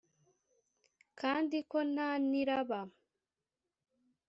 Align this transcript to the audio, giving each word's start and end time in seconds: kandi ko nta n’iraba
kandi 1.19 1.57
ko 1.69 1.79
nta 1.91 2.09
n’iraba 2.29 2.79